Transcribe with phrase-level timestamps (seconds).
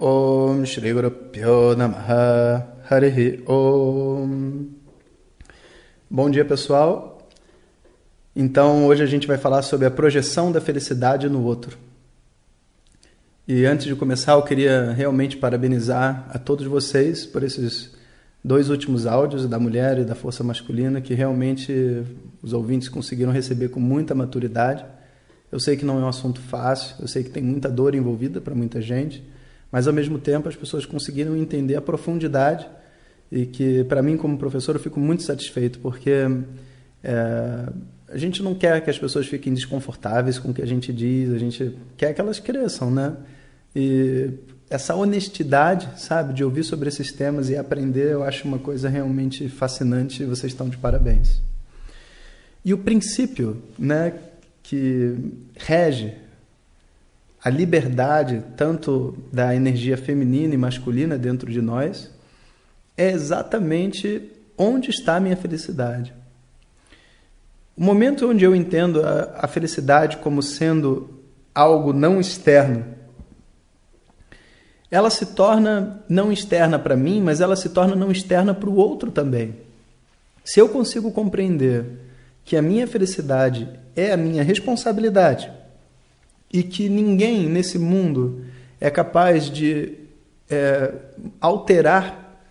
[0.00, 0.94] Om Shri
[1.32, 4.66] Pyo Namaha Harihi Om
[6.08, 7.18] Bom dia pessoal,
[8.34, 11.76] então, hoje a gente vai falar sobre a projeção da felicidade no outro.
[13.48, 17.92] E antes de começar, eu queria realmente parabenizar a todos vocês por esses
[18.42, 22.04] dois últimos áudios da mulher e da força masculina que realmente
[22.40, 24.84] os ouvintes conseguiram receber com muita maturidade.
[25.50, 28.40] Eu sei que não é um assunto fácil, eu sei que tem muita dor envolvida
[28.40, 29.24] para muita gente,
[29.70, 32.66] mas ao mesmo tempo as pessoas conseguiram entender a profundidade
[33.30, 36.10] e que, para mim, como professor, eu fico muito satisfeito porque.
[37.02, 37.68] É,
[38.10, 41.30] a gente não quer que as pessoas fiquem desconfortáveis com o que a gente diz,
[41.30, 43.14] a gente quer que elas cresçam, né?
[43.76, 44.30] E
[44.70, 49.48] essa honestidade, sabe, de ouvir sobre esses temas e aprender, eu acho uma coisa realmente
[49.48, 51.40] fascinante e vocês estão de parabéns.
[52.64, 54.14] E o princípio, né,
[54.62, 55.14] que
[55.56, 56.14] rege
[57.42, 62.10] a liberdade tanto da energia feminina e masculina dentro de nós
[62.96, 66.12] é exatamente onde está a minha felicidade.
[67.76, 71.08] O momento onde eu entendo a, a felicidade como sendo
[71.54, 72.84] algo não externo,
[74.90, 78.74] ela se torna não externa para mim, mas ela se torna não externa para o
[78.74, 79.54] outro também.
[80.44, 81.84] Se eu consigo compreender
[82.44, 85.52] que a minha felicidade é a minha responsabilidade
[86.52, 88.44] e que ninguém nesse mundo
[88.80, 89.94] é capaz de
[90.48, 90.94] é,
[91.40, 92.42] alterar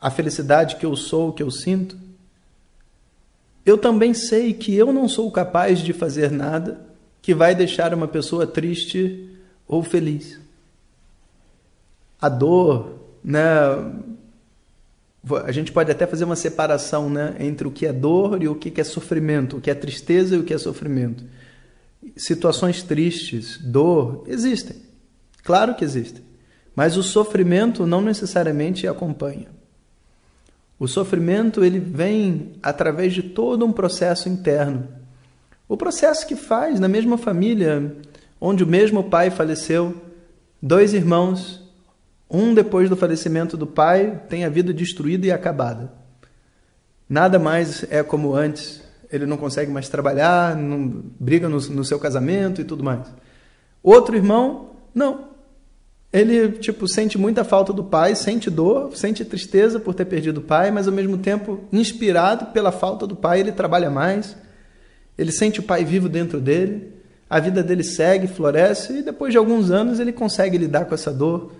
[0.00, 1.96] a felicidade que eu sou, que eu sinto,
[3.64, 6.80] eu também sei que eu não sou capaz de fazer nada
[7.20, 9.28] que vai deixar uma pessoa triste
[9.68, 10.40] ou feliz.
[12.20, 13.42] A dor, né?
[15.44, 18.54] A gente pode até fazer uma separação, né, entre o que é dor e o
[18.54, 21.22] que é sofrimento, o que é tristeza e o que é sofrimento.
[22.16, 24.76] Situações tristes, dor, existem.
[25.42, 26.22] Claro que existem.
[26.74, 29.48] Mas o sofrimento não necessariamente acompanha.
[30.78, 34.88] O sofrimento ele vem através de todo um processo interno.
[35.68, 37.94] O processo que faz na mesma família,
[38.40, 40.02] onde o mesmo pai faleceu,
[40.60, 41.62] dois irmãos,
[42.30, 45.92] um depois do falecimento do pai tem a vida destruída e acabada.
[47.08, 48.79] Nada mais é como antes.
[49.12, 53.06] Ele não consegue mais trabalhar, não briga no, no seu casamento e tudo mais.
[53.82, 55.30] Outro irmão, não.
[56.12, 60.42] Ele, tipo, sente muita falta do pai, sente dor, sente tristeza por ter perdido o
[60.42, 64.36] pai, mas ao mesmo tempo, inspirado pela falta do pai, ele trabalha mais.
[65.16, 66.94] Ele sente o pai vivo dentro dele,
[67.28, 71.12] a vida dele segue, floresce e depois de alguns anos ele consegue lidar com essa
[71.12, 71.52] dor.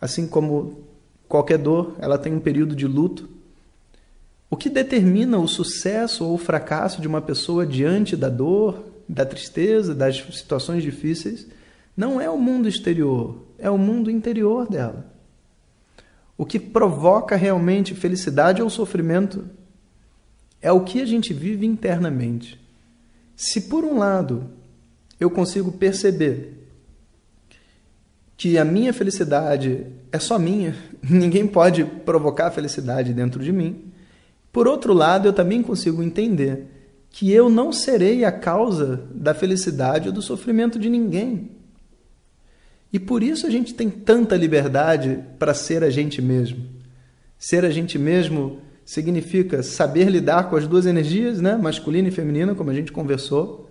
[0.00, 0.84] Assim como
[1.28, 3.28] qualquer dor, ela tem um período de luto.
[4.50, 9.24] O que determina o sucesso ou o fracasso de uma pessoa diante da dor, da
[9.24, 11.46] tristeza, das situações difíceis,
[11.96, 15.06] não é o mundo exterior, é o mundo interior dela.
[16.36, 19.44] O que provoca realmente felicidade ou sofrimento
[20.60, 22.60] é o que a gente vive internamente.
[23.36, 24.50] Se por um lado
[25.18, 26.66] eu consigo perceber
[28.36, 30.74] que a minha felicidade é só minha,
[31.04, 33.89] ninguém pode provocar felicidade dentro de mim.
[34.52, 36.66] Por outro lado, eu também consigo entender
[37.10, 41.50] que eu não serei a causa da felicidade ou do sofrimento de ninguém.
[42.92, 46.64] E por isso a gente tem tanta liberdade para ser a gente mesmo.
[47.38, 51.56] Ser a gente mesmo significa saber lidar com as duas energias, né?
[51.56, 53.70] masculina e feminina, como a gente conversou.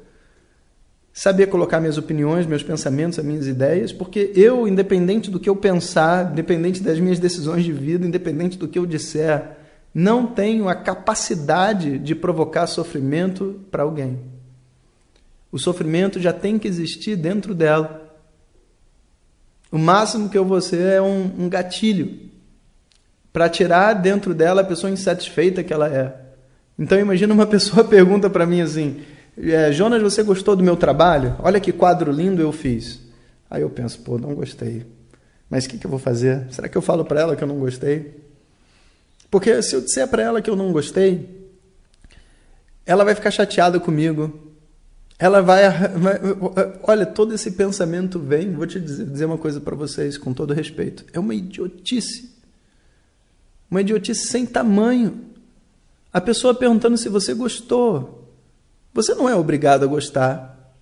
[1.12, 5.56] Saber colocar minhas opiniões, meus pensamentos, as minhas ideias, porque eu, independente do que eu
[5.56, 9.59] pensar, independente das minhas decisões de vida, independente do que eu disser,
[9.94, 14.20] não tenho a capacidade de provocar sofrimento para alguém.
[15.52, 18.16] O sofrimento já tem que existir dentro dela.
[19.72, 22.30] O máximo que eu vou ser é um, um gatilho
[23.32, 26.16] para tirar dentro dela a pessoa insatisfeita que ela é.
[26.78, 29.02] Então imagina uma pessoa pergunta para mim assim:
[29.38, 31.36] é, Jonas, você gostou do meu trabalho?
[31.40, 33.00] Olha que quadro lindo eu fiz.
[33.50, 34.86] Aí eu penso, pô, não gostei.
[35.50, 36.46] Mas o que, que eu vou fazer?
[36.52, 38.29] Será que eu falo para ela que eu não gostei?
[39.30, 41.40] Porque se eu disser para ela que eu não gostei,
[42.86, 44.50] ela vai ficar chateada comigo,
[45.20, 46.20] ela vai, vai,
[46.82, 48.54] Olha, todo esse pensamento vem.
[48.54, 51.06] Vou te dizer, dizer uma coisa para vocês com todo respeito.
[51.12, 52.34] É uma idiotice.
[53.70, 55.26] Uma idiotice sem tamanho.
[56.12, 58.34] A pessoa perguntando se você gostou.
[58.94, 60.74] Você não é obrigado a gostar.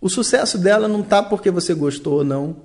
[0.00, 2.56] O sucesso dela não está porque você gostou ou não.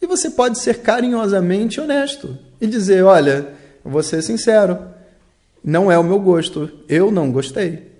[0.00, 3.54] E você pode ser carinhosamente honesto e dizer: olha,
[3.84, 4.78] vou ser sincero,
[5.62, 7.94] não é o meu gosto, eu não gostei.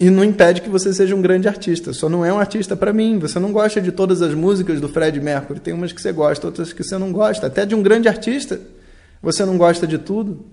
[0.00, 2.92] E não impede que você seja um grande artista, só não é um artista para
[2.92, 3.18] mim.
[3.18, 6.46] Você não gosta de todas as músicas do Fred Mercury, tem umas que você gosta,
[6.46, 7.48] outras que você não gosta.
[7.48, 8.60] Até de um grande artista,
[9.20, 10.44] você não gosta de tudo.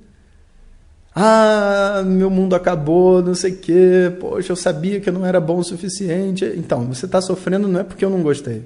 [1.14, 4.12] Ah, meu mundo acabou, não sei o quê.
[4.20, 6.44] Poxa, eu sabia que eu não era bom o suficiente.
[6.58, 8.64] Então, você está sofrendo não é porque eu não gostei.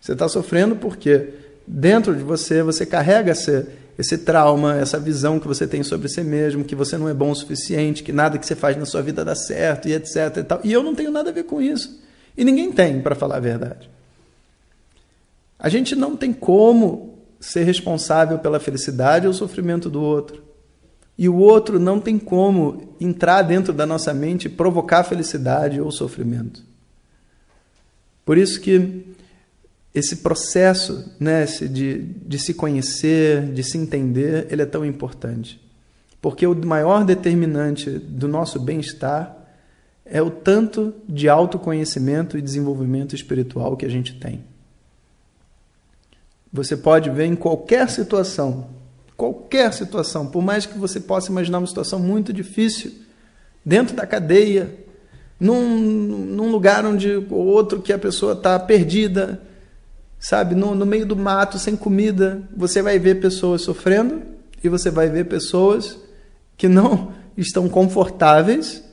[0.00, 1.28] Você está sofrendo porque
[1.66, 3.66] dentro de você, você carrega esse,
[3.98, 7.30] esse trauma, essa visão que você tem sobre si mesmo, que você não é bom
[7.30, 10.36] o suficiente, que nada que você faz na sua vida dá certo e etc.
[10.38, 10.60] E, tal.
[10.64, 12.00] e eu não tenho nada a ver com isso.
[12.36, 13.90] E ninguém tem, para falar a verdade.
[15.58, 20.42] A gente não tem como ser responsável pela felicidade ou sofrimento do outro.
[21.16, 25.90] E o outro não tem como entrar dentro da nossa mente e provocar felicidade ou
[25.90, 26.64] sofrimento.
[28.24, 29.04] Por isso que
[29.94, 35.60] esse processo né, de, de se conhecer, de se entender, ele é tão importante.
[36.22, 39.36] Porque o maior determinante do nosso bem-estar
[40.04, 44.44] é o tanto de autoconhecimento e desenvolvimento espiritual que a gente tem.
[46.52, 48.68] Você pode ver em qualquer situação,
[49.16, 52.92] qualquer situação, por mais que você possa imaginar uma situação muito difícil,
[53.64, 54.74] dentro da cadeia,
[55.38, 59.40] num, num lugar onde o outro que a pessoa está perdida,
[60.20, 64.22] sabe, no, no meio do mato, sem comida, você vai ver pessoas sofrendo
[64.62, 65.98] e você vai ver pessoas
[66.56, 68.84] que não estão confortáveis,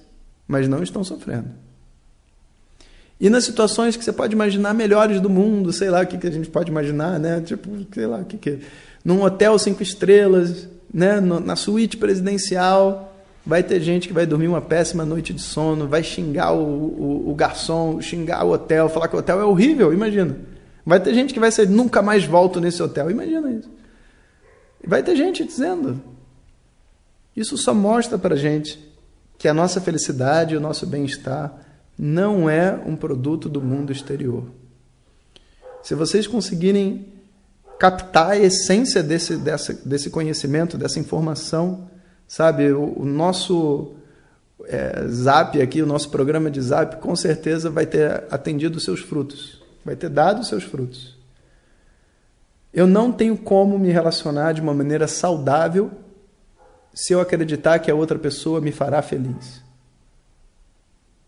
[0.47, 1.49] mas não estão sofrendo.
[3.19, 6.27] E nas situações que você pode imaginar melhores do mundo, sei lá o que, que
[6.27, 7.41] a gente pode imaginar, né?
[7.41, 8.59] Tipo, sei lá o que que.
[9.03, 11.19] Num hotel cinco estrelas, né?
[11.19, 13.15] na suíte presidencial,
[13.45, 17.31] vai ter gente que vai dormir uma péssima noite de sono, vai xingar o, o,
[17.31, 20.37] o garçom, xingar o hotel, falar que o hotel é horrível, imagina.
[20.87, 23.11] Vai ter gente que vai ser nunca mais volto nesse hotel.
[23.11, 23.69] Imagina isso.
[24.87, 26.01] Vai ter gente dizendo.
[27.35, 28.79] Isso só mostra para gente
[29.37, 31.53] que a nossa felicidade o nosso bem-estar
[31.99, 34.45] não é um produto do mundo exterior.
[35.83, 37.11] Se vocês conseguirem
[37.77, 39.35] captar a essência desse,
[39.83, 41.89] desse conhecimento, dessa informação,
[42.25, 43.93] sabe, o, o nosso
[44.63, 49.01] é, Zap aqui, o nosso programa de Zap, com certeza vai ter atendido os seus
[49.01, 51.17] frutos vai ter dado seus frutos.
[52.73, 55.89] Eu não tenho como me relacionar de uma maneira saudável
[56.93, 59.63] se eu acreditar que a outra pessoa me fará feliz.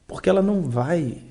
[0.06, 1.24] Porque ela não vai.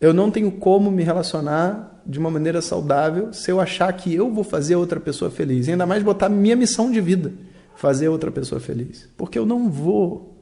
[0.00, 4.30] Eu não tenho como me relacionar de uma maneira saudável se eu achar que eu
[4.30, 5.66] vou fazer a outra pessoa feliz.
[5.66, 7.32] E ainda mais botar minha missão de vida,
[7.74, 9.08] fazer a outra pessoa feliz.
[9.16, 10.36] Porque eu não vou.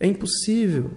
[0.00, 0.92] É impossível.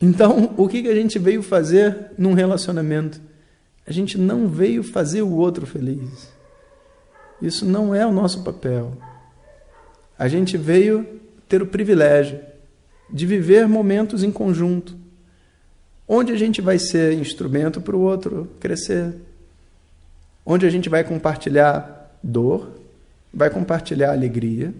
[0.00, 3.20] Então, o que a gente veio fazer num relacionamento?
[3.86, 6.28] A gente não veio fazer o outro feliz.
[7.40, 8.96] Isso não é o nosso papel.
[10.18, 11.06] A gente veio
[11.48, 12.40] ter o privilégio
[13.10, 14.94] de viver momentos em conjunto,
[16.06, 19.14] onde a gente vai ser instrumento para o outro crescer,
[20.44, 22.70] onde a gente vai compartilhar dor,
[23.32, 24.74] vai compartilhar alegria.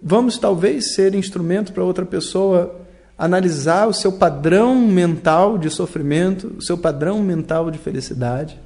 [0.00, 2.85] Vamos talvez ser instrumento para outra pessoa
[3.18, 8.60] analisar o seu padrão mental de sofrimento, o seu padrão mental de felicidade.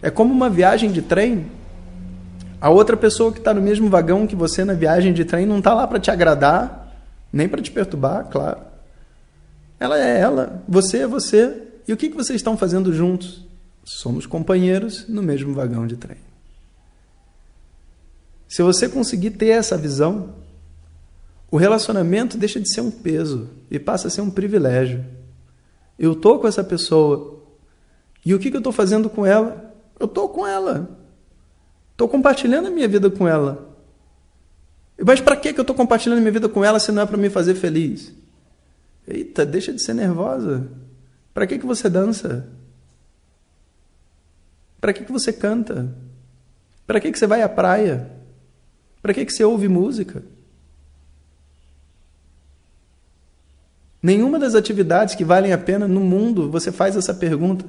[0.00, 1.46] É como uma viagem de trem.
[2.60, 5.58] A outra pessoa que está no mesmo vagão que você na viagem de trem não
[5.58, 6.92] está lá para te agradar,
[7.32, 8.60] nem para te perturbar, claro.
[9.78, 11.62] Ela é ela, você é você.
[11.86, 13.44] E o que, que vocês estão fazendo juntos?
[13.84, 16.18] Somos companheiros no mesmo vagão de trem.
[18.48, 20.34] Se você conseguir ter essa visão,
[21.52, 25.04] o relacionamento deixa de ser um peso e passa a ser um privilégio.
[25.98, 27.44] Eu estou com essa pessoa.
[28.24, 29.74] E o que, que eu estou fazendo com ela?
[30.00, 30.98] Eu estou com ela.
[31.90, 33.76] Estou compartilhando a minha vida com ela.
[34.98, 37.18] Mas para que eu estou compartilhando a minha vida com ela se não é para
[37.18, 38.14] me fazer feliz?
[39.06, 40.66] Eita, deixa de ser nervosa.
[41.34, 42.48] Para que, que você dança?
[44.80, 45.94] Para que, que você canta?
[46.86, 48.10] Para que, que você vai à praia?
[49.02, 50.22] Para que, que você ouve música?
[54.02, 57.64] Nenhuma das atividades que valem a pena no mundo você faz essa pergunta.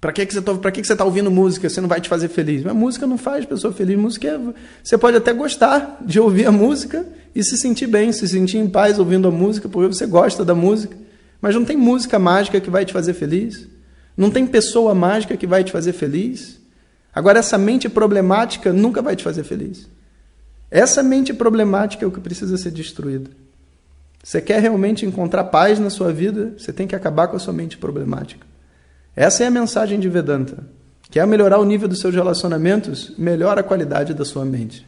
[0.00, 2.62] Para que, que você está tá ouvindo música se não vai te fazer feliz?
[2.62, 3.98] Mas música não faz pessoa feliz.
[3.98, 4.38] Música é,
[4.80, 7.04] você pode até gostar de ouvir a música
[7.34, 10.54] e se sentir bem, se sentir em paz ouvindo a música, porque você gosta da
[10.54, 10.96] música.
[11.40, 13.66] Mas não tem música mágica que vai te fazer feliz.
[14.16, 16.60] Não tem pessoa mágica que vai te fazer feliz.
[17.12, 19.88] Agora, essa mente problemática nunca vai te fazer feliz.
[20.70, 23.30] Essa mente problemática é o que precisa ser destruída.
[24.28, 27.54] Você quer realmente encontrar paz na sua vida, você tem que acabar com a sua
[27.54, 28.46] mente problemática.
[29.16, 30.66] Essa é a mensagem de Vedanta.
[31.10, 33.14] Quer melhorar o nível dos seus relacionamentos?
[33.16, 34.86] Melhora a qualidade da sua mente.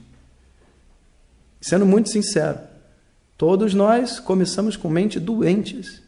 [1.59, 2.59] Sendo muito sincero,
[3.39, 6.03] todos nós começamos com mente doentes.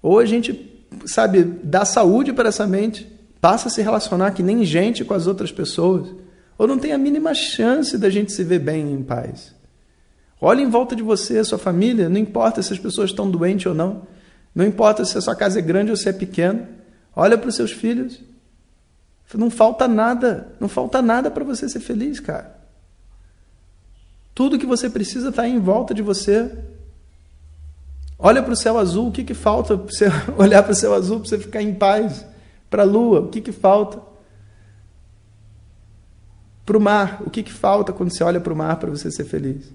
[0.00, 3.04] Ou a gente, sabe, dá saúde para essa mente,
[3.40, 6.14] passa a se relacionar que nem gente com as outras pessoas,
[6.56, 9.55] ou não tem a mínima chance da gente se ver bem em paz.
[10.40, 13.74] Olhe em volta de você, sua família, não importa se as pessoas estão doentes ou
[13.74, 14.06] não,
[14.54, 16.68] não importa se a sua casa é grande ou se é pequena,
[17.14, 18.20] olha para os seus filhos.
[19.34, 22.56] Não falta nada, não falta nada para você ser feliz, cara.
[24.34, 26.56] Tudo que você precisa está em volta de você.
[28.18, 30.06] Olha para o céu azul, o que, que falta para você
[30.38, 32.24] olhar para o céu azul para você ficar em paz?
[32.70, 34.00] Para a lua, o que, que falta?
[36.64, 39.10] Para o mar, o que, que falta quando você olha para o mar para você
[39.10, 39.72] ser feliz?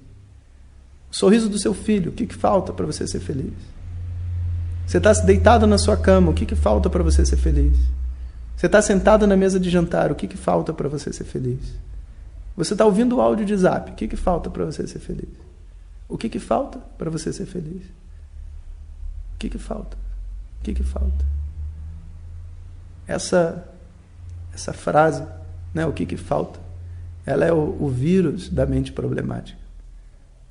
[1.12, 3.54] Sorriso do seu filho, o que, que falta para você ser feliz?
[4.88, 7.78] Você está deitado na sua cama, o que, que falta para você ser feliz?
[8.56, 11.60] Você está sentado na mesa de jantar, o que, que falta para você ser feliz?
[12.56, 15.30] Você está ouvindo o áudio de zap, o que, que falta para você ser feliz?
[16.08, 17.84] O que, que falta para você ser feliz?
[19.34, 19.98] O que, que falta?
[20.60, 21.26] O que, que falta?
[23.08, 23.68] Essa,
[24.54, 25.26] essa frase,
[25.74, 26.60] né, o que, que falta,
[27.26, 29.61] ela é o, o vírus da mente problemática.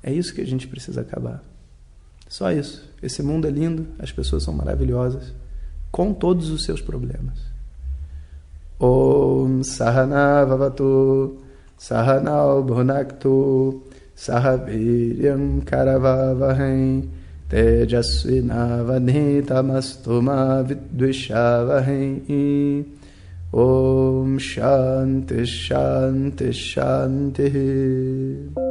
[0.03, 1.43] É isso que a gente precisa acabar.
[2.27, 2.89] Só isso.
[3.03, 5.31] Esse mundo é lindo, as pessoas são maravilhosas,
[5.91, 7.51] com todos os seus problemas.
[8.79, 11.37] Om Sahana Vavatu
[11.77, 13.83] Sahanao Bhunaktu
[14.15, 17.09] Sahaviryam Karavavahem
[17.47, 20.23] Tejasvinavadhitamastu
[20.65, 22.85] Vidvishavahem
[23.53, 28.70] Om Shanti Shanti Shanti